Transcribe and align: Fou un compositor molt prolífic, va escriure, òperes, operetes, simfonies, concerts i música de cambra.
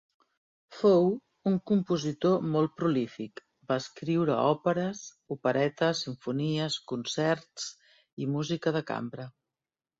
Fou 0.75 1.03
un 1.51 1.57
compositor 1.71 2.47
molt 2.55 2.73
prolífic, 2.79 3.43
va 3.73 3.79
escriure, 3.83 4.39
òperes, 4.55 5.05
operetes, 5.37 6.03
simfonies, 6.09 6.81
concerts 6.95 7.71
i 8.27 8.33
música 8.39 8.79
de 8.81 8.87
cambra. 8.93 9.33